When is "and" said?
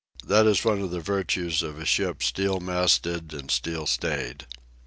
3.35-3.51